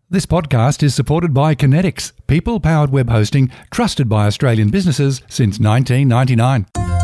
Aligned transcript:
This 0.08 0.24
podcast 0.24 0.82
is 0.82 0.94
supported 0.94 1.34
by 1.34 1.54
Kinetics, 1.54 2.12
people 2.26 2.58
powered 2.58 2.88
web 2.88 3.10
hosting 3.10 3.50
trusted 3.70 4.08
by 4.08 4.24
Australian 4.24 4.70
businesses 4.70 5.20
since 5.28 5.60
1999. 5.60 6.95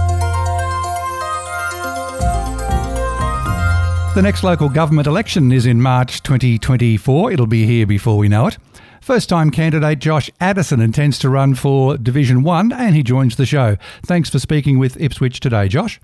The 4.14 4.20
next 4.20 4.44
local 4.44 4.68
government 4.68 5.06
election 5.06 5.50
is 5.52 5.64
in 5.64 5.80
March 5.80 6.22
2024. 6.22 7.32
It'll 7.32 7.46
be 7.46 7.64
here 7.64 7.86
before 7.86 8.18
we 8.18 8.28
know 8.28 8.46
it. 8.46 8.58
First 9.00 9.30
time 9.30 9.50
candidate 9.50 10.00
Josh 10.00 10.30
Addison 10.38 10.82
intends 10.82 11.18
to 11.20 11.30
run 11.30 11.54
for 11.54 11.96
Division 11.96 12.42
1 12.42 12.72
and 12.72 12.94
he 12.94 13.02
joins 13.02 13.36
the 13.36 13.46
show. 13.46 13.78
Thanks 14.04 14.28
for 14.28 14.38
speaking 14.38 14.78
with 14.78 15.00
Ipswich 15.00 15.40
today, 15.40 15.66
Josh. 15.66 15.98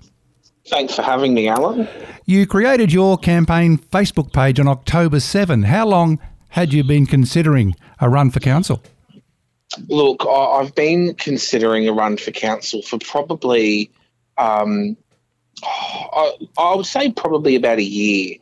Thanks 0.69 0.95
for 0.95 1.03
having 1.03 1.35
me, 1.35 1.49
Alan. 1.49 1.87
You 2.25 2.47
created 2.47 2.91
your 2.91 3.15
campaign 3.15 3.77
Facebook 3.77 4.33
page 4.33 4.59
on 4.59 4.67
October 4.67 5.19
7. 5.19 5.61
How 5.61 5.85
long 5.85 6.19
had 6.49 6.73
you 6.73 6.83
been 6.83 7.05
considering 7.05 7.75
a 8.01 8.09
run 8.09 8.31
for 8.31 8.39
council? 8.39 8.81
Look, 9.87 10.25
I've 10.25 10.73
been 10.73 11.13
considering 11.13 11.87
a 11.87 11.93
run 11.93 12.17
for 12.17 12.31
council 12.31 12.81
for 12.81 12.97
probably 12.97 13.91
um, 14.39 14.97
I, 15.63 16.33
I, 16.57 16.75
would 16.75 16.85
say 16.85 17.11
probably 17.11 17.55
about 17.55 17.79
a 17.79 17.83
year. 17.83 18.37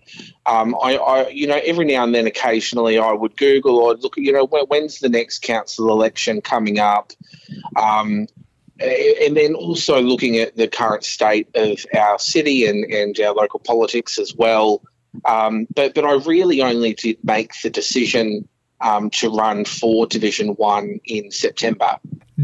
Um, 0.45 0.75
I, 0.81 0.97
I, 0.97 1.29
you 1.29 1.47
know, 1.47 1.59
every 1.63 1.85
now 1.85 2.03
and 2.03 2.13
then, 2.13 2.27
occasionally, 2.27 2.97
I 2.97 3.11
would 3.11 3.35
Google 3.37 3.77
or 3.77 3.95
look. 3.95 4.15
You 4.17 4.33
know, 4.33 4.45
when, 4.45 4.65
when's 4.65 4.99
the 4.99 5.09
next 5.09 5.41
council 5.41 5.89
election 5.91 6.41
coming 6.41 6.79
up? 6.79 7.13
Um, 7.75 8.27
and 8.79 9.35
then 9.35 9.55
also 9.55 10.01
looking 10.01 10.37
at 10.37 10.55
the 10.55 10.67
current 10.67 11.03
state 11.03 11.47
of 11.55 11.83
our 11.95 12.19
city 12.19 12.65
and, 12.67 12.83
and 12.91 13.19
our 13.19 13.33
local 13.33 13.59
politics 13.59 14.19
as 14.19 14.35
well. 14.35 14.83
Um, 15.25 15.67
but 15.73 15.95
but 15.95 16.05
I 16.05 16.13
really 16.25 16.61
only 16.61 16.93
did 16.93 17.17
make 17.23 17.53
the 17.63 17.69
decision 17.69 18.47
um, 18.81 19.09
to 19.11 19.29
run 19.29 19.65
for 19.65 20.05
Division 20.05 20.49
One 20.49 20.99
in 21.05 21.31
September. 21.31 21.97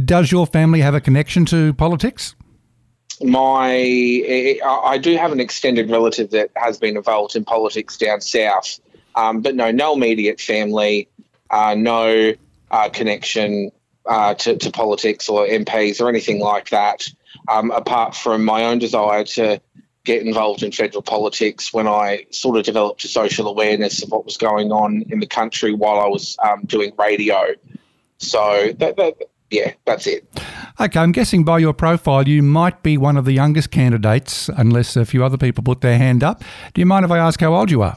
Does 0.05 0.31
your 0.31 0.47
family 0.47 0.81
have 0.81 0.95
a 0.95 1.01
connection 1.01 1.45
to 1.45 1.73
politics? 1.73 2.35
My 3.23 4.59
I 4.63 4.97
do 4.97 5.15
have 5.17 5.31
an 5.31 5.39
extended 5.39 5.89
relative 5.89 6.31
that 6.31 6.51
has 6.55 6.77
been 6.77 6.97
involved 6.97 7.35
in 7.35 7.45
politics 7.45 7.97
down 7.97 8.21
south, 8.21 8.79
um, 9.15 9.41
but 9.41 9.55
no, 9.55 9.71
no 9.71 9.93
immediate 9.93 10.39
family, 10.39 11.07
uh, 11.49 11.75
no 11.77 12.33
uh, 12.71 12.89
connection 12.89 13.71
uh, 14.05 14.33
to, 14.35 14.57
to, 14.57 14.71
politics 14.71 15.29
or 15.29 15.45
MPs 15.45 16.01
or 16.01 16.09
anything 16.09 16.39
like 16.39 16.69
that. 16.69 17.07
Um, 17.47 17.71
apart 17.71 18.15
from 18.15 18.45
my 18.45 18.65
own 18.65 18.79
desire 18.79 19.23
to 19.23 19.59
get 20.03 20.25
involved 20.25 20.63
in 20.63 20.71
federal 20.71 21.01
politics 21.01 21.73
when 21.73 21.87
I 21.87 22.25
sort 22.31 22.57
of 22.57 22.65
developed 22.65 23.03
a 23.05 23.07
social 23.07 23.47
awareness 23.47 24.03
of 24.03 24.11
what 24.11 24.25
was 24.25 24.37
going 24.37 24.71
on 24.71 25.05
in 25.09 25.19
the 25.19 25.27
country 25.27 25.73
while 25.73 25.99
I 25.99 26.07
was 26.07 26.37
um, 26.43 26.63
doing 26.65 26.93
radio. 26.97 27.55
So 28.17 28.73
that, 28.77 28.97
that, 28.97 29.15
yeah, 29.49 29.73
that's 29.85 30.07
it. 30.07 30.27
Okay, 30.79 30.99
I'm 30.99 31.11
guessing 31.11 31.43
by 31.43 31.59
your 31.59 31.73
profile 31.73 32.27
you 32.27 32.41
might 32.41 32.81
be 32.81 32.97
one 32.97 33.15
of 33.15 33.25
the 33.25 33.31
youngest 33.31 33.69
candidates, 33.69 34.49
unless 34.57 34.95
a 34.95 35.05
few 35.05 35.23
other 35.23 35.37
people 35.37 35.63
put 35.63 35.81
their 35.81 35.97
hand 35.97 36.23
up. 36.23 36.43
Do 36.73 36.81
you 36.81 36.85
mind 36.85 37.05
if 37.05 37.11
I 37.11 37.19
ask 37.19 37.39
how 37.39 37.53
old 37.53 37.69
you 37.69 37.83
are? 37.83 37.95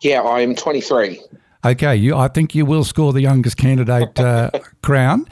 Yeah, 0.00 0.22
I'm 0.22 0.54
23. 0.54 1.20
Okay, 1.64 1.96
you, 1.96 2.16
I 2.16 2.28
think 2.28 2.54
you 2.54 2.64
will 2.64 2.84
score 2.84 3.12
the 3.12 3.20
youngest 3.20 3.56
candidate 3.56 4.18
uh, 4.18 4.50
crown. 4.82 5.26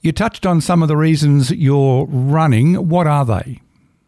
You 0.00 0.12
touched 0.12 0.44
on 0.44 0.60
some 0.60 0.82
of 0.82 0.88
the 0.88 0.96
reasons 0.96 1.50
you're 1.52 2.06
running. 2.06 2.88
What 2.88 3.06
are 3.06 3.24
they? 3.24 3.60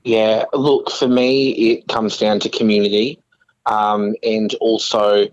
Yeah, 0.03 0.45
look, 0.53 0.91
for 0.91 1.09
me, 1.09 1.51
it 1.53 1.89
comes 1.89 2.19
down 2.19 2.41
to 2.41 2.49
community. 2.49 3.21
Um, 3.67 4.15
and 4.23 4.53
also, 4.55 5.29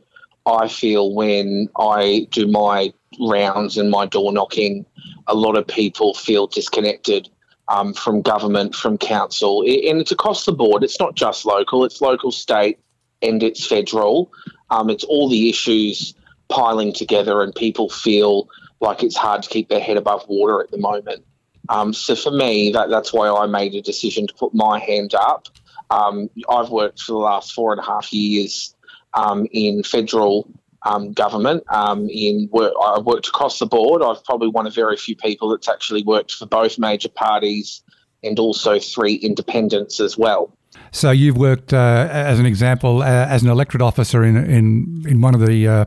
I 0.45 0.67
feel 0.67 1.13
when 1.13 1.69
I 1.77 2.27
do 2.31 2.47
my 2.47 2.93
rounds 3.19 3.77
and 3.77 3.91
my 3.91 4.05
door 4.05 4.31
knocking, 4.31 4.85
a 5.27 5.35
lot 5.35 5.57
of 5.57 5.67
people 5.67 6.13
feel 6.13 6.47
disconnected 6.47 7.29
um, 7.67 7.93
from 7.93 8.21
government, 8.21 8.75
from 8.75 8.97
council, 8.97 9.61
and 9.61 10.01
it's 10.01 10.11
across 10.11 10.45
the 10.45 10.51
board. 10.51 10.83
It's 10.83 10.99
not 10.99 11.15
just 11.15 11.45
local; 11.45 11.85
it's 11.85 12.01
local, 12.01 12.31
state, 12.31 12.79
and 13.21 13.43
it's 13.43 13.65
federal. 13.65 14.31
Um, 14.69 14.89
it's 14.89 15.03
all 15.03 15.29
the 15.29 15.49
issues 15.49 16.13
piling 16.49 16.91
together, 16.91 17.41
and 17.41 17.53
people 17.53 17.89
feel 17.89 18.49
like 18.81 19.03
it's 19.03 19.15
hard 19.15 19.43
to 19.43 19.49
keep 19.49 19.69
their 19.69 19.79
head 19.79 19.97
above 19.97 20.25
water 20.27 20.61
at 20.61 20.71
the 20.71 20.77
moment. 20.77 21.23
Um, 21.69 21.93
so 21.93 22.15
for 22.15 22.31
me, 22.31 22.71
that, 22.71 22.89
that's 22.89 23.13
why 23.13 23.29
I 23.29 23.45
made 23.45 23.75
a 23.75 23.81
decision 23.81 24.27
to 24.27 24.33
put 24.33 24.53
my 24.53 24.79
hand 24.79 25.13
up. 25.13 25.47
Um, 25.91 26.29
I've 26.49 26.69
worked 26.69 27.01
for 27.01 27.11
the 27.11 27.19
last 27.19 27.53
four 27.53 27.71
and 27.71 27.79
a 27.79 27.83
half 27.83 28.11
years 28.11 28.75
um, 29.13 29.47
in 29.51 29.83
federal 29.83 30.47
um, 30.83 31.13
government. 31.13 31.63
Um, 31.69 32.09
in 32.09 32.49
work, 32.51 32.73
I've 32.83 33.05
worked 33.05 33.27
across 33.27 33.59
the 33.59 33.65
board. 33.65 34.01
I've 34.01 34.23
probably 34.23 34.49
one 34.49 34.67
of 34.67 34.73
very 34.73 34.97
few 34.97 35.15
people 35.15 35.49
that's 35.49 35.69
actually 35.69 36.03
worked 36.03 36.33
for 36.33 36.45
both 36.45 36.79
major 36.79 37.09
parties 37.09 37.83
and 38.23 38.37
also 38.39 38.79
three 38.79 39.15
independents 39.15 39.99
as 39.99 40.17
well. 40.17 40.55
So 40.91 41.11
you've 41.11 41.37
worked, 41.37 41.73
uh, 41.73 42.07
as 42.11 42.39
an 42.39 42.45
example, 42.45 43.01
uh, 43.01 43.05
as 43.05 43.43
an 43.43 43.49
electorate 43.49 43.81
officer 43.81 44.23
in 44.23 44.37
in 44.37 45.03
in 45.07 45.21
one 45.21 45.35
of 45.35 45.45
the 45.45 45.67
uh, 45.67 45.85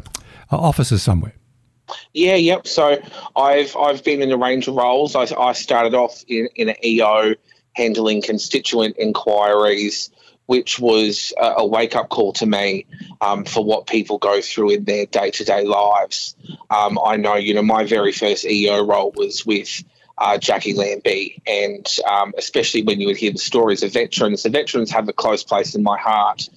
offices 0.50 1.02
somewhere. 1.02 1.34
Yeah, 2.12 2.36
yep. 2.36 2.66
So 2.66 2.98
I've 3.36 3.76
I've 3.76 4.04
been 4.04 4.22
in 4.22 4.32
a 4.32 4.36
range 4.36 4.68
of 4.68 4.74
roles. 4.74 5.14
I, 5.14 5.26
I 5.38 5.52
started 5.52 5.94
off 5.94 6.22
in, 6.28 6.48
in 6.56 6.68
an 6.70 6.76
EO 6.84 7.34
handling 7.74 8.22
constituent 8.22 8.96
inquiries 8.98 10.10
which 10.46 10.78
was 10.78 11.32
a, 11.38 11.66
wake 11.66 11.96
up 11.96 12.08
call 12.08 12.32
to 12.34 12.46
me 12.46 12.86
um, 13.20 13.44
for 13.44 13.64
what 13.64 13.86
people 13.86 14.18
go 14.18 14.40
through 14.40 14.70
in 14.70 14.84
their 14.84 15.06
day 15.06 15.30
to 15.30 15.44
day 15.44 15.64
lives. 15.64 16.36
Um, 16.70 16.98
I 17.04 17.16
know, 17.16 17.36
you 17.36 17.54
know, 17.54 17.62
my 17.62 17.84
very 17.84 18.12
first 18.12 18.44
EO 18.44 18.84
role 18.84 19.12
was 19.16 19.46
with 19.46 19.82
uh, 20.18 20.38
Jacqui 20.38 20.76
Lambie, 20.76 21.42
and 21.46 21.86
um, 22.08 22.34
especially 22.38 22.82
when 22.82 23.00
you 23.00 23.06
would 23.08 23.16
hear 23.16 23.32
the 23.32 23.38
stories 23.38 23.82
of 23.82 23.92
veterans, 23.92 24.42
the 24.42 24.50
veterans 24.50 24.90
have 24.90 25.08
a 25.08 25.12
close 25.12 25.42
place 25.42 25.74
in 25.74 25.82
my 25.82 25.98
heart. 25.98 26.48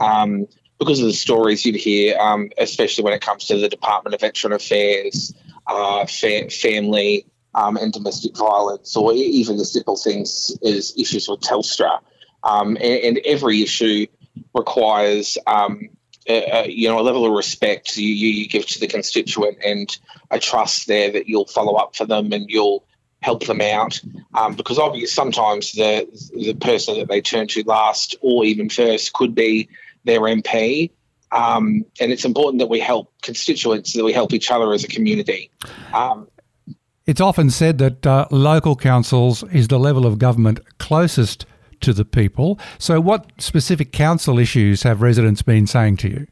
Um, 0.00 0.46
because 0.78 1.00
of 1.00 1.06
the 1.06 1.12
stories 1.12 1.64
you'd 1.64 1.76
hear, 1.76 2.18
um, 2.18 2.50
especially 2.58 3.04
when 3.04 3.12
it 3.12 3.20
comes 3.20 3.44
to 3.46 3.56
the 3.56 3.68
Department 3.68 4.14
of 4.14 4.20
Veteran 4.20 4.52
Affairs, 4.52 5.32
uh, 5.68 6.06
fa- 6.06 6.50
family, 6.50 7.26
um, 7.54 7.76
and 7.76 7.92
domestic 7.92 8.36
violence, 8.36 8.96
or 8.96 9.12
even 9.12 9.56
the 9.58 9.64
simple 9.64 9.96
things 9.96 10.56
as 10.64 10.94
issues 10.96 11.28
with 11.28 11.40
Telstra. 11.40 12.00
Um, 12.44 12.76
and, 12.76 13.00
and, 13.04 13.18
every 13.24 13.62
issue 13.62 14.06
requires 14.54 15.38
um, 15.46 15.88
a, 16.28 16.64
a, 16.64 16.68
you 16.68 16.88
know 16.88 16.98
a 16.98 17.02
level 17.02 17.24
of 17.24 17.32
respect 17.32 17.96
you, 17.96 18.08
you 18.08 18.48
give 18.48 18.66
to 18.66 18.80
the 18.80 18.88
constituent 18.88 19.58
and 19.64 19.96
a 20.30 20.38
trust 20.38 20.86
there 20.86 21.12
that 21.12 21.28
you'll 21.28 21.46
follow 21.46 21.74
up 21.74 21.94
for 21.94 22.04
them 22.04 22.32
and 22.32 22.50
you'll 22.50 22.84
help 23.20 23.44
them 23.46 23.60
out 23.60 24.00
um, 24.34 24.54
because 24.54 24.78
obviously 24.78 25.06
sometimes 25.06 25.72
the 25.72 26.06
the 26.34 26.54
person 26.54 26.98
that 26.98 27.08
they 27.08 27.20
turn 27.20 27.46
to 27.46 27.62
last 27.64 28.16
or 28.20 28.44
even 28.44 28.68
first 28.68 29.12
could 29.12 29.34
be 29.34 29.68
their 30.04 30.20
MP. 30.20 30.90
Um, 31.30 31.86
and 31.98 32.12
it's 32.12 32.26
important 32.26 32.58
that 32.58 32.68
we 32.68 32.78
help 32.78 33.10
constituents, 33.22 33.94
that 33.94 34.04
we 34.04 34.12
help 34.12 34.34
each 34.34 34.50
other 34.50 34.72
as 34.72 34.84
a 34.84 34.88
community. 34.88 35.50
Um, 35.94 36.28
it's 37.06 37.20
often 37.20 37.50
said 37.50 37.78
that 37.78 38.06
uh, 38.06 38.26
local 38.30 38.76
councils 38.76 39.42
is 39.44 39.68
the 39.68 39.78
level 39.78 40.06
of 40.06 40.18
government 40.18 40.60
closest 40.78 41.46
to 41.82 41.92
the 41.92 42.04
people. 42.04 42.58
So, 42.78 43.00
what 43.00 43.30
specific 43.38 43.92
council 43.92 44.38
issues 44.38 44.82
have 44.82 45.02
residents 45.02 45.42
been 45.42 45.66
saying 45.66 45.98
to 45.98 46.08
you? 46.08 46.26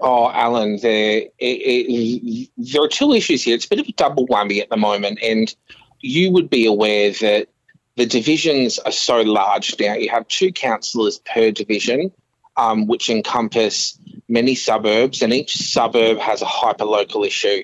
Oh, 0.00 0.30
Alan, 0.30 0.78
there, 0.82 1.20
it, 1.20 1.30
it, 1.38 2.50
there 2.56 2.82
are 2.82 2.88
two 2.88 3.12
issues 3.12 3.42
here. 3.42 3.54
It's 3.54 3.64
a 3.64 3.68
bit 3.68 3.80
of 3.80 3.88
a 3.88 3.92
double 3.92 4.26
whammy 4.26 4.60
at 4.60 4.68
the 4.68 4.76
moment. 4.76 5.18
And 5.22 5.54
you 6.00 6.30
would 6.32 6.50
be 6.50 6.66
aware 6.66 7.12
that 7.12 7.48
the 7.96 8.04
divisions 8.04 8.78
are 8.80 8.92
so 8.92 9.22
large 9.22 9.74
now. 9.80 9.94
You 9.94 10.10
have 10.10 10.28
two 10.28 10.52
councillors 10.52 11.18
per 11.20 11.50
division, 11.50 12.12
um, 12.58 12.86
which 12.86 13.08
encompass 13.08 13.98
many 14.28 14.54
suburbs, 14.54 15.22
and 15.22 15.32
each 15.32 15.56
suburb 15.56 16.18
has 16.18 16.42
a 16.42 16.46
hyper 16.46 16.84
local 16.84 17.24
issue. 17.24 17.62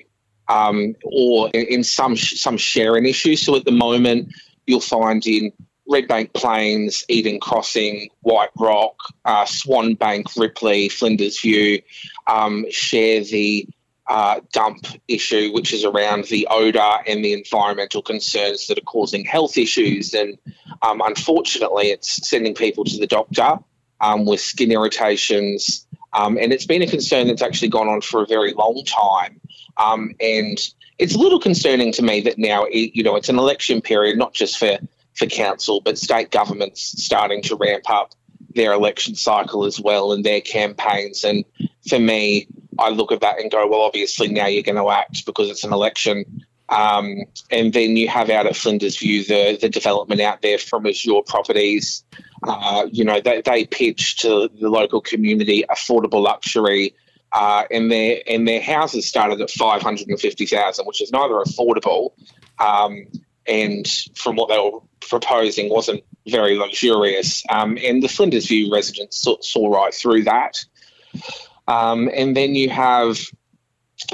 um, 0.49 0.95
or 1.03 1.49
in 1.53 1.83
some 1.83 2.15
some 2.17 2.57
sharing 2.57 3.05
issues. 3.05 3.41
So 3.41 3.55
at 3.55 3.65
the 3.65 3.71
moment, 3.71 4.33
you'll 4.65 4.81
find 4.81 5.25
in 5.25 5.51
Redbank 5.89 6.33
Plains, 6.33 7.03
Eden 7.09 7.39
Crossing, 7.39 8.09
White 8.21 8.49
Rock, 8.57 8.95
uh, 9.25 9.45
Swanbank, 9.45 10.35
Ripley, 10.37 10.89
Flinders 10.89 11.41
View 11.41 11.81
um, 12.27 12.65
share 12.69 13.23
the 13.23 13.67
uh, 14.07 14.41
dump 14.51 14.85
issue, 15.07 15.51
which 15.53 15.73
is 15.73 15.85
around 15.85 16.25
the 16.25 16.47
odour 16.49 16.99
and 17.07 17.23
the 17.23 17.33
environmental 17.33 18.01
concerns 18.01 18.67
that 18.67 18.77
are 18.77 18.81
causing 18.81 19.25
health 19.25 19.57
issues. 19.57 20.13
And 20.13 20.37
um, 20.81 21.01
unfortunately, 21.05 21.87
it's 21.87 22.27
sending 22.27 22.53
people 22.53 22.83
to 22.85 22.97
the 22.97 23.07
doctor 23.07 23.59
um, 24.01 24.25
with 24.25 24.41
skin 24.41 24.71
irritations. 24.71 25.85
Um, 26.13 26.37
and 26.37 26.53
it's 26.53 26.65
been 26.65 26.81
a 26.81 26.87
concern 26.87 27.27
that's 27.27 27.41
actually 27.41 27.69
gone 27.69 27.87
on 27.87 28.01
for 28.01 28.21
a 28.23 28.27
very 28.27 28.53
long 28.53 28.83
time. 28.85 29.39
Um, 29.77 30.11
and 30.19 30.59
it's 30.99 31.15
a 31.15 31.17
little 31.17 31.39
concerning 31.39 31.91
to 31.93 32.03
me 32.03 32.21
that 32.21 32.37
now, 32.37 32.65
it, 32.65 32.91
you 32.95 33.03
know, 33.03 33.15
it's 33.15 33.29
an 33.29 33.39
election 33.39 33.81
period, 33.81 34.17
not 34.17 34.33
just 34.33 34.57
for, 34.57 34.77
for 35.15 35.25
council, 35.27 35.81
but 35.81 35.97
state 35.97 36.31
governments 36.31 37.03
starting 37.03 37.41
to 37.43 37.55
ramp 37.55 37.89
up 37.89 38.13
their 38.55 38.73
election 38.73 39.15
cycle 39.15 39.65
as 39.65 39.79
well 39.79 40.11
and 40.11 40.23
their 40.23 40.41
campaigns. 40.41 41.23
And 41.23 41.45
for 41.87 41.99
me, 41.99 42.47
I 42.79 42.89
look 42.89 43.11
at 43.11 43.21
that 43.21 43.39
and 43.39 43.51
go, 43.51 43.67
well, 43.67 43.81
obviously 43.81 44.27
now 44.27 44.47
you're 44.47 44.63
going 44.63 44.75
to 44.83 44.89
act 44.89 45.25
because 45.25 45.49
it's 45.49 45.63
an 45.63 45.73
election. 45.73 46.45
Um, 46.69 47.25
and 47.51 47.73
then 47.73 47.97
you 47.97 48.07
have 48.07 48.29
out 48.29 48.47
at 48.47 48.55
Flinders 48.55 48.97
View 48.97 49.23
the 49.23 49.57
the 49.59 49.69
development 49.69 50.21
out 50.21 50.41
there 50.41 50.57
from 50.57 50.87
Azure 50.87 51.21
Properties. 51.25 52.03
Uh, 52.47 52.87
you 52.91 53.03
know, 53.03 53.21
they, 53.21 53.41
they 53.41 53.65
pitch 53.65 54.17
to 54.17 54.49
the 54.59 54.69
local 54.69 55.01
community 55.01 55.65
affordable 55.69 56.23
luxury, 56.23 56.95
uh, 57.31 57.65
and 57.69 57.91
their 57.91 58.21
and 58.27 58.47
their 58.47 58.61
houses 58.61 59.07
started 59.07 59.39
at 59.41 59.51
five 59.51 59.81
hundred 59.81 60.07
and 60.07 60.19
fifty 60.19 60.45
thousand, 60.45 60.85
which 60.85 61.01
is 61.01 61.11
neither 61.11 61.35
affordable, 61.35 62.13
um, 62.59 63.05
and 63.47 63.87
from 64.15 64.35
what 64.35 64.49
they 64.49 64.57
were 64.57 64.79
proposing 65.01 65.69
wasn't 65.69 66.03
very 66.27 66.55
luxurious. 66.55 67.43
Um, 67.49 67.77
and 67.83 68.01
the 68.01 68.07
Flinders 68.07 68.47
View 68.47 68.71
residents 68.71 69.21
saw, 69.21 69.37
saw 69.41 69.69
right 69.69 69.93
through 69.93 70.23
that. 70.23 70.63
Um, 71.67 72.09
and 72.13 72.35
then 72.35 72.55
you 72.55 72.69
have 72.69 73.19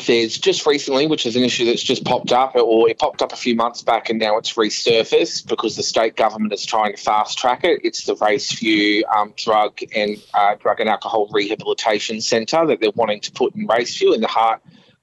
there's 0.06 0.38
just 0.38 0.66
recently, 0.66 1.08
which 1.08 1.26
is 1.26 1.36
an 1.36 1.44
issue 1.44 1.66
that's 1.66 1.81
just 1.81 2.04
popped 2.04 2.31
up, 2.31 2.56
or 2.56 2.90
it 2.90 3.00
popped 3.00 3.22
up 3.22 3.31
a 3.31 3.36
few 3.36 3.56
months 3.56 3.81
back, 3.81 4.10
and 4.10 4.20
now 4.20 4.38
it's 4.38 4.54
resurfaced 4.54 5.48
because 5.48 5.76
the 5.76 5.84
state 5.84 6.16
government 6.16 6.54
is 6.54 6.66
trying 6.66 6.96
to 6.96 7.02
fast 7.02 7.38
track 7.38 7.64
it. 7.64 7.81
It's 7.84 8.06
the 8.06 8.16
Raceview 8.16 9.04
um, 9.16 9.34
Drug 9.36 9.80
and 9.96 10.18
uh, 10.34 10.56
Drug 10.56 10.80
and 10.80 10.90
Alcohol 10.90 11.30
Rehabilitation 11.31 12.22
Centre 12.22 12.66
that 12.68 12.80
they're 12.81 12.92
wanting 12.96 13.22
to 13.22 13.31
put 13.31 13.56
in 13.56 13.68
Raceview 13.68 14.14
in 14.14 14.22
the 14.22 14.28
heart 14.28 14.62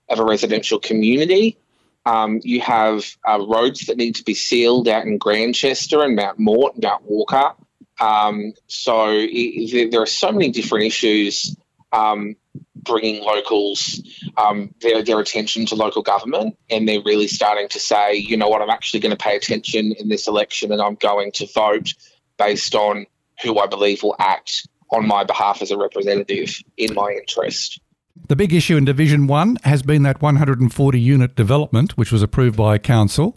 of 0.08 0.20
a 0.20 0.24
residential 0.24 0.78
community. 0.78 1.58
Um, 2.06 2.40
you 2.44 2.60
have 2.60 3.04
uh, 3.28 3.44
roads 3.46 3.86
that 3.86 3.96
need 3.96 4.14
to 4.14 4.24
be 4.24 4.34
sealed 4.34 4.86
out 4.86 5.06
in 5.06 5.18
Grandchester 5.18 6.02
and 6.02 6.14
Mount 6.14 6.38
Mort 6.38 6.80
Mount 6.80 7.02
Walker. 7.04 7.52
Um, 7.98 8.52
so 8.68 9.08
it, 9.10 9.90
there 9.90 10.02
are 10.02 10.06
so 10.06 10.30
many 10.30 10.50
different 10.50 10.84
issues 10.84 11.56
um, 11.92 12.36
bringing 12.74 13.22
locals 13.22 14.00
um, 14.36 14.72
their, 14.80 15.02
their 15.02 15.18
attention 15.18 15.66
to 15.66 15.74
local 15.74 16.02
government, 16.02 16.56
and 16.70 16.88
they're 16.88 17.02
really 17.02 17.26
starting 17.26 17.68
to 17.70 17.80
say, 17.80 18.14
you 18.14 18.36
know 18.36 18.48
what, 18.48 18.62
I'm 18.62 18.70
actually 18.70 19.00
going 19.00 19.16
to 19.16 19.16
pay 19.16 19.36
attention 19.36 19.92
in 19.92 20.08
this 20.08 20.28
election, 20.28 20.72
and 20.72 20.80
I'm 20.80 20.94
going 20.94 21.32
to 21.32 21.46
vote 21.52 21.94
based 22.38 22.74
on 22.74 23.06
who 23.42 23.58
I 23.58 23.66
believe 23.66 24.02
will 24.02 24.16
act 24.18 24.68
on 24.90 25.08
my 25.08 25.24
behalf 25.24 25.62
as 25.62 25.72
a 25.72 25.76
representative 25.76 26.62
in 26.76 26.94
my 26.94 27.10
interest. 27.10 27.80
The 28.28 28.36
big 28.36 28.52
issue 28.52 28.76
in 28.76 28.84
Division 28.84 29.26
1 29.26 29.58
has 29.64 29.82
been 29.82 30.02
that 30.02 30.20
140 30.20 31.00
unit 31.00 31.36
development, 31.36 31.96
which 31.96 32.10
was 32.10 32.22
approved 32.22 32.56
by 32.56 32.78
Council. 32.78 33.36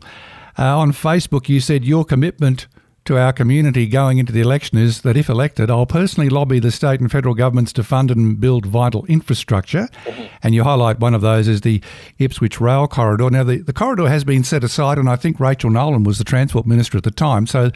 Uh, 0.58 0.78
on 0.78 0.92
Facebook, 0.92 1.48
you 1.48 1.60
said 1.60 1.86
your 1.86 2.04
commitment 2.04 2.68
to 3.06 3.18
our 3.18 3.34
community 3.34 3.88
going 3.88 4.20
into 4.20 4.32
the 4.32 4.42
election 4.42 4.78
is 4.78 5.02
that 5.02 5.18
if 5.18 5.30
elected, 5.30 5.72
I'll 5.72 5.86
personally 5.86 6.30
lobby 6.30 6.60
the 6.60 6.70
state 6.70 7.00
and 7.00 7.12
federal 7.12 7.34
governments 7.34 7.74
to 7.74 7.84
fund 7.84 8.12
and 8.12 8.40
build 8.40 8.66
vital 8.66 9.06
infrastructure. 9.06 9.88
Mm-hmm. 10.06 10.26
And 10.44 10.54
you 10.54 10.64
highlight 10.64 11.00
one 11.00 11.16
of 11.16 11.22
those 11.22 11.48
is 11.48 11.62
the 11.62 11.82
Ipswich 12.20 12.62
Rail 12.62 12.88
Corridor. 12.88 13.30
Now, 13.32 13.44
the, 13.44 13.58
the 13.58 13.74
corridor 13.74 14.08
has 14.10 14.24
been 14.24 14.44
set 14.44 14.64
aside, 14.64 14.98
and 14.98 15.10
I 15.10 15.16
think 15.16 15.40
Rachel 15.40 15.70
Nolan 15.72 16.04
was 16.04 16.18
the 16.20 16.24
Transport 16.24 16.68
Minister 16.68 16.98
at 16.98 17.04
the 17.04 17.12
time. 17.12 17.48
So 17.48 17.72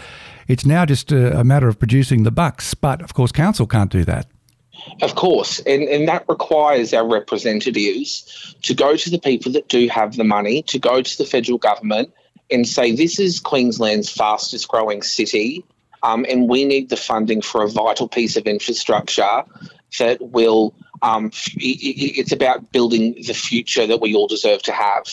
it's 0.48 0.66
now 0.66 0.86
just 0.86 1.12
a, 1.12 1.40
a 1.40 1.44
matter 1.44 1.68
of 1.68 1.80
producing 1.80 2.24
the 2.24 2.32
bucks. 2.32 2.74
But 2.74 3.02
of 3.02 3.14
course, 3.14 3.32
Council 3.32 3.66
can't 3.66 3.92
do 3.92 4.06
that. 4.06 4.28
Of 5.02 5.16
course, 5.16 5.60
and, 5.60 5.84
and 5.84 6.08
that 6.08 6.26
requires 6.28 6.94
our 6.94 7.08
representatives 7.08 8.56
to 8.64 8.74
go 8.74 8.96
to 8.96 9.10
the 9.10 9.20
people 9.20 9.54
that 9.54 9.68
do 9.68 9.88
have 9.88 10.16
the 10.16 10.24
money, 10.24 10.62
to 10.64 10.80
go 10.80 11.02
to 11.02 11.18
the 11.18 11.26
federal 11.26 11.58
government 11.58 12.14
and 12.52 12.68
say 12.68 12.92
this 12.96 13.20
is 13.20 13.40
Queensland's 13.40 14.10
fastest 14.10 14.68
growing 14.68 15.02
city, 15.02 15.66
um, 16.04 16.26
and 16.30 16.50
we 16.50 16.66
need 16.66 16.90
the 16.90 16.98
funding 16.98 17.42
for 17.42 17.64
a 17.64 17.70
vital 17.70 18.08
piece 18.08 18.36
of 18.36 18.46
infrastructure 18.46 19.44
that 20.00 20.22
will. 20.22 20.74
Um, 21.02 21.32
it's 21.58 22.32
about 22.32 22.72
building 22.72 23.16
the 23.28 23.34
future 23.34 23.86
that 23.86 24.00
we 24.00 24.16
all 24.16 24.28
deserve 24.28 24.62
to 24.64 24.72
have. 24.72 25.04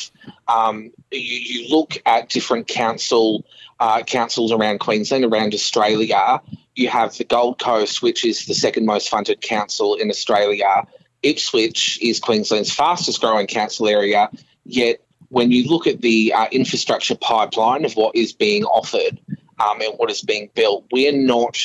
Um, 0.51 0.91
you, 1.13 1.21
you, 1.21 1.69
look 1.69 1.97
at 2.07 2.29
different 2.29 2.67
council 2.67 3.45
uh, 3.79 4.03
councils 4.03 4.53
around 4.53 4.81
Queensland, 4.81 5.25
around 5.25 5.55
Australia. 5.55 6.41
You 6.75 6.89
have 6.89 7.17
the 7.17 7.25
Gold 7.25 7.61
Coast, 7.61 8.03
which 8.03 8.25
is 8.25 8.47
the 8.47 8.55
second 8.55 8.85
most 8.85 9.09
funded 9.09 9.41
council 9.41 9.95
in 9.95 10.11
Australia. 10.11 10.87
Ipswich 11.23 11.99
is 12.03 12.19
Queensland's 12.19 12.73
fastest 12.73 13.21
growing 13.21 13.47
council 13.47 13.87
area, 13.87 14.29
yet 14.65 15.01
when 15.29 15.53
you 15.53 15.69
look 15.69 15.87
at 15.87 16.01
the 16.01 16.33
uh, 16.33 16.47
infrastructure 16.51 17.15
pipeline 17.15 17.85
of 17.85 17.95
what 17.95 18.17
is 18.17 18.33
being 18.33 18.65
offered 18.65 19.21
um, 19.61 19.81
and 19.81 19.95
what 19.97 20.11
is 20.11 20.23
being 20.23 20.51
built, 20.55 20.85
we're 20.91 21.13
not 21.13 21.59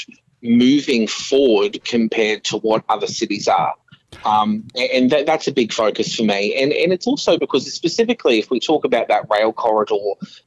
moving 0.43 1.07
forward 1.07 1.83
compared 1.83 2.43
to 2.43 2.57
what 2.57 2.83
other 2.89 3.07
cities 3.07 3.47
are. 3.47 3.73
Um, 4.23 4.67
and 4.75 5.11
that, 5.11 5.25
that's 5.25 5.47
a 5.47 5.51
big 5.51 5.73
focus 5.73 6.15
for 6.15 6.23
me. 6.23 6.55
And, 6.61 6.71
and 6.71 6.93
it's 6.93 7.05
also 7.05 7.37
because, 7.37 7.71
specifically, 7.71 8.39
if 8.39 8.49
we 8.49 8.59
talk 8.59 8.85
about 8.85 9.07
that 9.09 9.25
rail 9.29 9.53
corridor, 9.53 9.95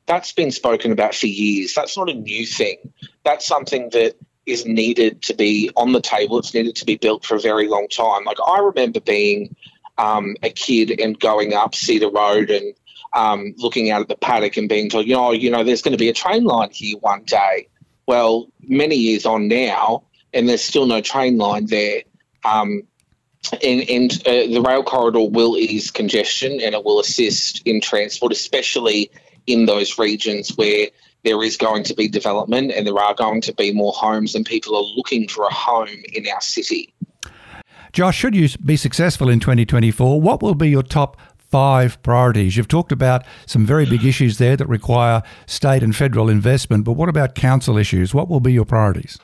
that's 0.07 0.33
been 0.33 0.51
spoken 0.51 0.91
about 0.91 1.15
for 1.15 1.27
years. 1.27 1.75
That's 1.75 1.97
not 1.97 2.09
a 2.09 2.15
new 2.15 2.47
thing. 2.47 2.93
That's 3.25 3.47
something 3.47 3.91
that 3.91 4.17
is 4.47 4.65
needed 4.65 5.23
to 5.23 5.35
be 5.35 5.71
on 5.77 5.93
the 5.93 6.01
table. 6.01 6.39
It's 6.39 6.55
needed 6.55 6.77
to 6.77 6.87
be 6.87 6.97
built 6.97 7.25
for 7.25 7.37
a 7.37 7.41
very 7.41 7.69
long 7.69 7.87
time. 7.89 8.25
Like, 8.25 8.39
I 8.45 8.61
remember 8.61 9.01
being 9.01 9.55
um, 9.99 10.37
a 10.43 10.51
kid 10.51 10.99
and 10.99 11.19
going 11.19 11.53
up 11.53 11.75
Cedar 11.75 12.11
Road 12.11 12.51
and 12.51 12.75
um, 13.13 13.55
looking 13.59 13.91
out 13.91 14.01
at 14.01 14.09
the 14.09 14.17
paddock 14.17 14.57
and 14.57 14.69
being 14.69 14.89
told, 14.89 15.07
you 15.07 15.15
know, 15.15 15.33
you 15.33 15.51
know, 15.51 15.63
there's 15.63 15.83
going 15.83 15.93
to 15.93 15.99
be 15.99 16.09
a 16.09 16.15
train 16.15 16.45
line 16.45 16.71
here 16.73 16.97
one 17.01 17.25
day. 17.25 17.69
Well, 18.07 18.49
many 18.63 18.97
years 18.97 19.27
on 19.27 19.49
now, 19.49 20.05
and 20.33 20.49
there's 20.49 20.65
still 20.65 20.87
no 20.87 21.01
train 21.01 21.37
line 21.37 21.67
there. 21.67 22.03
Um, 22.45 22.83
and, 23.63 23.89
and 23.89 24.13
uh, 24.27 24.53
the 24.53 24.63
rail 24.65 24.83
corridor 24.83 25.23
will 25.23 25.57
ease 25.57 25.91
congestion 25.91 26.61
and 26.61 26.75
it 26.75 26.85
will 26.85 27.01
assist 27.01 27.63
in 27.67 27.81
transport, 27.81 28.33
especially 28.33 29.11
in 29.47 29.67
those 29.67 29.99
regions 29.99 30.57
where 30.57 30.89
there 31.25 31.43
is 31.43 31.57
going 31.57 31.83
to 31.85 31.95
be 31.95 32.09
development 32.09 32.73
and 32.73 32.87
there 32.87 32.99
are 32.99 33.15
going 33.15 33.41
to 33.41 33.53
be 33.55 33.73
more 33.73 33.93
homes 33.93 34.35
and 34.35 34.47
people 34.47 34.77
are 34.77 34.85
looking 34.97 35.29
for 35.29 35.45
a 35.45 35.53
home 35.53 36.03
in 36.13 36.27
our 36.29 36.41
city. 36.41 36.93
Josh, 37.93 38.17
should 38.17 38.35
you 38.35 38.49
be 38.65 38.77
successful 38.77 39.29
in 39.29 39.41
2024, 39.41 40.21
what 40.21 40.43
will 40.43 40.55
be 40.55 40.69
your 40.69 40.83
top 40.83 41.17
five 41.49 42.01
priorities. 42.03 42.57
You've 42.57 42.69
talked 42.69 42.93
about 42.93 43.25
some 43.47 43.65
very 43.65 43.87
big 43.87 44.05
issues 44.05 44.39
there 44.39 44.57
that 44.57 44.69
require 44.69 45.23
state 45.47 45.83
and 45.83 45.97
federal 45.97 46.29
investment, 46.29 46.85
but 46.85 46.93
what 46.93 47.09
about 47.09 47.35
council 47.35 47.79
issues? 47.79 48.13
What 48.13 48.29
will 48.29 48.41
be 48.41 48.53
your 48.53 48.67
priorities? 48.67 49.19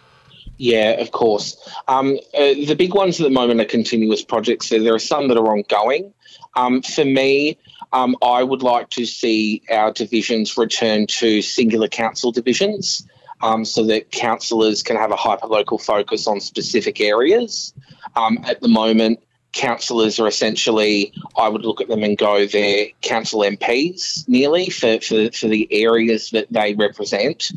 Yeah, 0.57 1.01
of 1.01 1.11
course. 1.11 1.57
Um, 1.89 2.19
uh, 2.35 2.55
the 2.67 2.77
big 2.79 2.95
ones 2.95 3.21
at 3.21 3.25
the 3.25 3.31
moment 3.31 3.61
are 3.61 3.65
continuous 3.65 4.23
projects. 4.23 4.69
So 4.69 4.83
there 4.83 4.95
are 4.95 5.01
some 5.01 5.29
that 5.29 5.37
are 5.37 5.47
ongoing. 5.47 6.13
Um, 6.57 6.83
for 6.83 7.05
me, 7.05 7.59
um, 7.93 8.17
I 8.23 8.43
would 8.43 8.63
like 8.63 8.91
to 8.91 9.05
see 9.05 9.63
our 9.71 9.93
divisions 9.93 10.57
return 10.57 11.07
to 11.09 11.43
singular 11.43 11.89
council 11.89 12.31
divisions 12.31 13.07
um, 13.43 13.65
so 13.65 13.85
that 13.87 14.11
councillors 14.11 14.83
can 14.83 14.97
have 14.97 15.11
a 15.11 15.17
hyper 15.17 15.47
local 15.47 15.79
focus 15.79 16.27
on 16.27 16.41
specific 16.41 17.01
areas. 17.01 17.75
Um, 18.17 18.39
at 18.45 18.61
the 18.61 18.69
moment, 18.69 19.21
councillors 19.53 20.19
are 20.19 20.27
essentially, 20.27 21.13
I 21.37 21.49
would 21.49 21.65
look 21.65 21.81
at 21.81 21.89
them 21.89 22.03
and 22.03 22.19
go, 22.19 22.47
they're 22.47 22.89
council 23.03 23.41
MPs 23.41 24.29
nearly 24.29 24.71
for, 24.71 25.01
for, 25.01 25.31
for 25.31 25.49
the 25.49 25.69
areas 25.71 26.31
that 26.31 26.47
they 26.51 26.75
represent. 26.75 27.51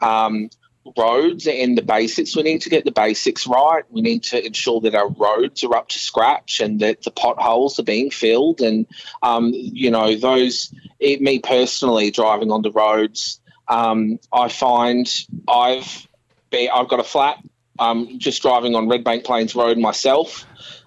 Um, 0.00 0.50
roads 0.96 1.46
and 1.46 1.76
the 1.76 1.82
basics, 1.82 2.36
we 2.36 2.42
need 2.42 2.62
to 2.62 2.70
get 2.70 2.84
the 2.84 2.92
basics 2.92 3.46
right. 3.46 3.84
We 3.90 4.00
need 4.00 4.24
to 4.24 4.44
ensure 4.44 4.80
that 4.82 4.94
our 4.94 5.08
roads 5.08 5.64
are 5.64 5.74
up 5.74 5.88
to 5.88 5.98
scratch 5.98 6.60
and 6.60 6.80
that 6.80 7.02
the 7.02 7.10
potholes 7.10 7.78
are 7.78 7.84
being 7.84 8.10
filled. 8.10 8.60
And, 8.60 8.86
um, 9.22 9.52
you 9.54 9.90
know, 9.90 10.14
those, 10.16 10.74
it, 11.00 11.20
me 11.20 11.38
personally, 11.38 12.10
driving 12.10 12.50
on 12.50 12.62
the 12.62 12.72
roads, 12.72 13.40
um, 13.68 14.18
I 14.32 14.48
find 14.48 15.06
I've, 15.48 16.06
be, 16.50 16.68
I've 16.68 16.88
got 16.88 17.00
a 17.00 17.04
flat. 17.04 17.38
I'm 17.78 18.18
just 18.18 18.42
driving 18.42 18.74
on 18.74 18.88
Redbank 18.88 19.24
Plains 19.24 19.54
Road 19.54 19.78
myself. 19.78 20.46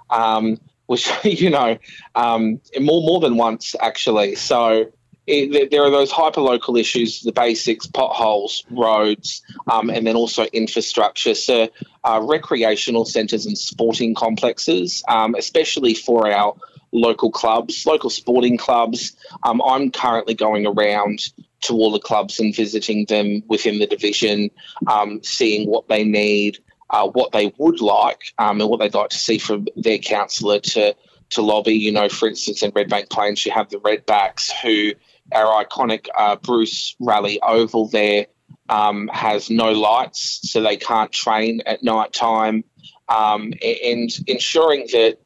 Um, 0.09 0.59
which 0.88 1.09
you 1.24 1.50
know, 1.50 1.77
um, 2.13 2.62
more 2.79 3.01
more 3.01 3.19
than 3.19 3.38
once 3.38 3.75
actually. 3.81 4.35
So 4.35 4.91
it, 5.27 5.72
there 5.72 5.84
are 5.84 5.89
those 5.89 6.12
hyper 6.12 6.41
local 6.41 6.77
issues, 6.77 7.22
the 7.22 7.32
basics, 7.32 7.88
potholes, 7.88 8.63
roads, 8.70 9.41
um, 9.67 9.89
and 9.89 10.05
then 10.05 10.15
also 10.15 10.44
infrastructure. 10.46 11.34
So, 11.34 11.70
uh, 12.03 12.22
recreational 12.24 13.05
centres 13.05 13.46
and 13.46 13.58
sporting 13.58 14.13
complexes, 14.13 15.03
um, 15.08 15.36
especially 15.36 15.96
for 15.96 16.29
our 16.29 16.55
local 16.91 17.32
clubs, 17.32 17.86
local 17.86 18.10
sporting 18.10 18.58
clubs. 18.58 19.15
Um, 19.44 19.62
I'm 19.65 19.91
currently 19.91 20.36
going 20.36 20.67
around 20.67 21.29
to 21.62 21.74
all 21.74 21.91
the 21.91 22.00
clubs 22.00 22.39
and 22.39 22.55
visiting 22.55 23.05
them 23.05 23.44
within 23.48 23.79
the 23.79 23.88
division, 23.88 24.51
um, 24.88 25.22
seeing 25.24 25.67
what 25.67 25.88
they 25.88 26.03
need, 26.03 26.60
uh, 26.91 27.08
what 27.08 27.32
they 27.32 27.51
would 27.58 27.82
like, 27.82 28.34
um, 28.38 28.62
and 28.62 28.70
what 28.70 28.79
they'd 28.79 28.94
like 28.94 29.10
to 29.10 29.17
see 29.17 29.39
from 29.39 29.67
their 29.75 29.98
councillor 29.98 30.60
to 30.60 30.96
to 31.32 31.41
lobby. 31.41 31.74
You 31.74 31.91
know, 31.91 32.10
for 32.10 32.29
instance, 32.29 32.62
in 32.62 32.72
Redbank 32.72 33.10
Plains, 33.10 33.46
you 33.46 33.51
have 33.51 33.70
the 33.70 33.77
Redbacks 33.77 34.51
who 34.62 34.94
our 35.32 35.63
iconic 35.63 36.08
uh, 36.15 36.36
Bruce 36.38 36.96
Rally 37.00 37.39
Oval 37.41 37.88
there 37.88 38.27
um, 38.70 39.10
has 39.13 39.50
no 39.50 39.72
lights, 39.72 40.39
so 40.44 40.62
they 40.62 40.77
can't 40.77 41.12
train 41.12 41.62
at 41.65 41.84
night 41.84 42.13
time. 42.13 42.63
Um, 43.08 43.53
and 43.63 44.10
ensuring 44.27 44.88
that 44.91 45.20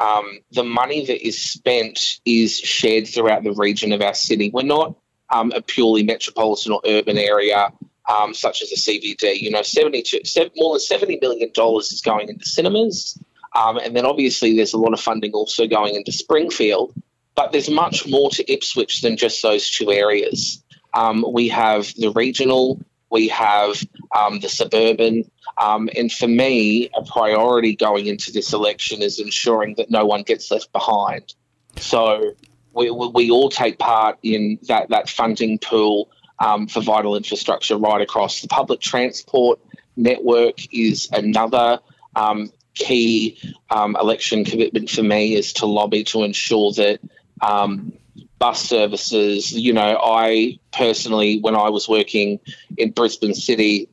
um, 0.00 0.40
the 0.52 0.64
money 0.64 1.04
that 1.06 1.26
is 1.26 1.40
spent 1.40 2.20
is 2.24 2.58
shared 2.58 3.06
throughout 3.06 3.44
the 3.44 3.52
region 3.52 3.92
of 3.92 4.00
our 4.00 4.14
city. 4.14 4.50
We're 4.52 4.62
not 4.62 4.94
um, 5.30 5.52
a 5.54 5.62
purely 5.62 6.02
metropolitan 6.02 6.72
or 6.72 6.80
urban 6.86 7.18
area. 7.18 7.72
Um, 8.08 8.34
such 8.34 8.62
as 8.62 8.70
the 8.70 8.76
CBD, 8.76 9.40
you 9.40 9.50
know, 9.50 9.62
72, 9.62 10.20
more 10.54 10.78
than 10.78 10.98
$70 11.00 11.20
million 11.20 11.50
is 11.56 12.00
going 12.04 12.28
into 12.28 12.46
cinemas. 12.46 13.18
Um, 13.56 13.78
and 13.78 13.96
then 13.96 14.06
obviously 14.06 14.54
there's 14.54 14.74
a 14.74 14.78
lot 14.78 14.92
of 14.92 15.00
funding 15.00 15.32
also 15.32 15.66
going 15.66 15.96
into 15.96 16.12
Springfield. 16.12 16.94
But 17.36 17.52
there's 17.52 17.70
much 17.70 18.08
more 18.08 18.30
to 18.30 18.52
Ipswich 18.52 19.02
than 19.02 19.16
just 19.16 19.42
those 19.42 19.70
two 19.70 19.92
areas. 19.92 20.62
Um, 20.94 21.24
we 21.30 21.48
have 21.48 21.92
the 21.96 22.10
regional, 22.10 22.80
we 23.10 23.28
have 23.28 23.80
um, 24.18 24.40
the 24.40 24.48
suburban, 24.48 25.30
um, 25.58 25.88
and 25.94 26.12
for 26.12 26.26
me, 26.26 26.90
a 26.96 27.04
priority 27.04 27.76
going 27.76 28.06
into 28.06 28.32
this 28.32 28.52
election 28.52 29.02
is 29.02 29.18
ensuring 29.18 29.74
that 29.76 29.90
no 29.90 30.04
one 30.04 30.22
gets 30.22 30.50
left 30.50 30.72
behind. 30.72 31.34
So 31.76 32.32
we, 32.72 32.90
we 32.90 33.30
all 33.30 33.48
take 33.48 33.78
part 33.78 34.18
in 34.22 34.58
that, 34.68 34.90
that 34.90 35.08
funding 35.08 35.58
pool 35.58 36.10
um, 36.38 36.66
for 36.66 36.80
vital 36.80 37.16
infrastructure 37.16 37.76
right 37.76 38.00
across. 38.00 38.42
The 38.42 38.48
public 38.48 38.80
transport 38.80 39.60
network 39.96 40.74
is 40.74 41.08
another 41.12 41.80
um, 42.14 42.50
key 42.74 43.38
um, 43.70 43.96
election 43.96 44.44
commitment 44.44 44.90
for 44.90 45.02
me 45.02 45.34
is 45.34 45.54
to 45.54 45.66
lobby 45.66 46.04
to 46.04 46.22
ensure 46.22 46.72
that 46.72 47.00
um, 47.40 47.92
bus 48.38 48.62
services. 48.62 49.52
You 49.52 49.72
know, 49.72 49.98
I 50.02 50.58
personally, 50.72 51.40
when 51.40 51.56
I 51.56 51.70
was 51.70 51.88
working 51.88 52.40
in 52.76 52.90
Brisbane 52.90 53.34
City, 53.34 53.88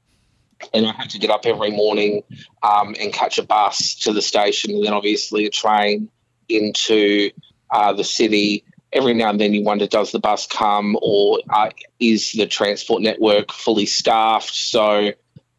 and 0.74 0.86
I 0.86 0.94
had 0.94 1.10
to 1.12 1.20
get 1.20 1.30
up 1.30 1.46
every 1.46 1.72
morning 1.72 2.24
um, 2.62 2.96
and 3.00 3.12
catch 3.12 3.38
a 3.38 3.44
bus 3.44 3.96
to 4.02 4.14
the 4.14 4.22
station, 4.22 4.72
and 4.72 4.86
then 4.86 4.94
obviously 4.94 5.46
a 5.46 5.50
train 5.50 6.10
into 6.50 7.32
uh, 7.72 7.94
the 7.94 8.04
city. 8.04 8.64
Every 8.92 9.16
now 9.16 9.32
and 9.32 9.40
then 9.40 9.54
you 9.54 9.64
wonder, 9.64 9.88
does 9.88 10.12
the 10.12 10.20
bus 10.20 10.46
come, 10.46 10.98
or 11.02 11.40
uh, 11.50 11.72
is 12.00 12.32
the 12.34 12.46
transport 12.46 13.02
network 13.02 13.52
fully 13.52 13.88
staffed? 13.88 14.54
So, 14.54 15.14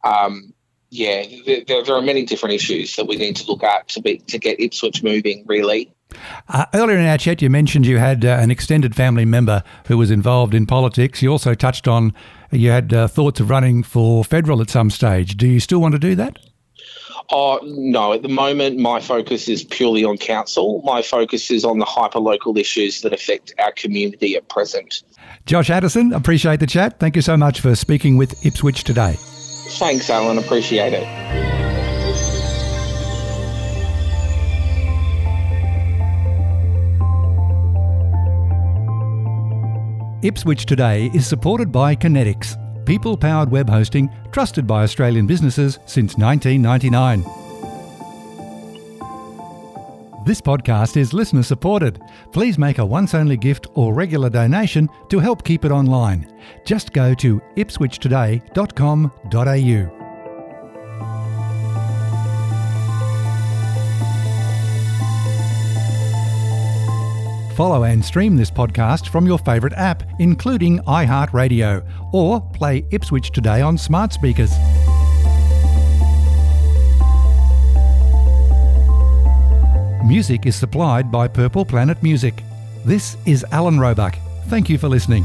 um, 0.05 0.55
yeah, 0.91 1.25
there, 1.45 1.83
there, 1.83 1.97
are 1.97 2.03
many 2.03 2.25
different 2.25 2.55
issues 2.55 2.95
that 2.95 3.09
we 3.09 3.17
need 3.17 3.37
to 3.37 3.47
look 3.47 3.65
at 3.65 3.89
to 3.89 4.01
be 4.01 4.19
to 4.19 4.39
get 4.39 4.61
Ipswich 4.61 5.03
moving. 5.03 5.45
Really. 5.47 5.94
Uh, 6.49 6.67
earlier 6.75 6.99
in 6.99 7.07
our 7.07 7.19
chat, 7.19 7.43
you 7.43 7.51
mentioned 7.51 7.87
you 7.87 7.99
had 7.99 8.25
uh, 8.25 8.39
an 8.41 8.51
extended 8.51 8.95
family 8.95 9.25
member 9.25 9.63
who 9.87 9.99
was 9.99 10.11
involved 10.11 10.55
in 10.55 10.67
politics. 10.67 11.23
You 11.23 11.31
also 11.31 11.55
touched 11.55 11.89
on 11.89 12.13
you 12.51 12.71
had 12.71 12.93
uh, 12.93 13.09
thoughts 13.09 13.41
of 13.41 13.51
running 13.51 13.83
for 13.83 14.25
federal 14.25 14.61
at 14.61 14.71
some 14.71 14.91
stage. 14.91 15.37
Do 15.37 15.47
you 15.47 15.61
still 15.61 15.81
want 15.81 15.93
to 15.93 15.99
do 15.99 16.15
that? 16.15 16.39
Oh, 17.31 17.59
no. 17.63 18.13
At 18.13 18.23
the 18.23 18.29
moment, 18.29 18.79
my 18.79 19.01
focus 19.01 19.49
is 19.49 19.65
purely 19.65 20.05
on 20.05 20.19
council. 20.19 20.83
My 20.85 21.03
focus 21.03 21.51
is 21.51 21.65
on 21.65 21.79
the 21.79 21.85
hyper 21.85 22.19
local 22.19 22.57
issues 22.59 23.01
that 23.01 23.13
affect 23.13 23.55
our 23.59 23.73
community 23.73 24.37
at 24.37 24.49
present. 24.49 25.03
Josh 25.47 25.71
Addison, 25.71 26.13
appreciate 26.13 26.61
the 26.61 26.67
chat. 26.67 27.01
Thank 27.01 27.17
you 27.17 27.23
so 27.23 27.37
much 27.37 27.61
for 27.61 27.75
speaking 27.75 28.17
with 28.17 28.45
Ipswich 28.45 28.85
today. 28.85 29.17
Thanks, 29.19 30.11
Alan. 30.11 30.39
Appreciate 30.39 30.93
it. 30.93 31.34
Ipswich 40.25 40.65
Today 40.65 41.11
is 41.13 41.27
supported 41.27 41.71
by 41.71 41.95
Kinetics, 41.95 42.57
people 42.87 43.15
powered 43.15 43.51
web 43.51 43.69
hosting 43.69 44.09
trusted 44.33 44.67
by 44.67 44.83
Australian 44.83 45.27
businesses 45.27 45.79
since 45.85 46.17
1999. 46.17 47.21
This 50.25 50.41
podcast 50.41 50.97
is 50.97 51.13
listener 51.13 51.43
supported. 51.43 52.01
Please 52.33 52.57
make 52.57 52.79
a 52.79 52.87
once 52.87 53.13
only 53.13 53.37
gift 53.37 53.67
or 53.75 53.93
regular 53.93 54.31
donation 54.31 54.89
to 55.11 55.19
help 55.19 55.45
keep 55.45 55.67
it 55.67 55.71
online. 55.71 56.33
Just 56.65 56.95
go 56.95 57.13
to 57.13 57.39
ipswichtoday.com.au. 57.57 60.04
Follow 67.55 67.85
and 67.85 68.05
stream 68.05 68.37
this 68.37 68.51
podcast 68.51 69.09
from 69.09 69.27
your 69.27 69.39
favourite 69.39 69.77
app, 69.77 70.03
including 70.19 70.81
iHeartRadio, 70.81 71.87
or 72.13 72.41
play 72.41 72.85
Ipswich 72.91 73.31
Today 73.31 73.61
on 73.61 73.79
smart 73.79 74.13
speakers. 74.13 74.51
Music 80.05 80.47
is 80.47 80.57
supplied 80.57 81.13
by 81.13 81.29
Purple 81.29 81.65
Planet 81.65 82.03
Music. 82.03 82.43
This 82.85 83.17
is 83.25 83.45
Alan 83.53 83.79
Roebuck. 83.79 84.19
Thank 84.49 84.69
you 84.69 84.77
for 84.77 84.89
listening. 84.89 85.25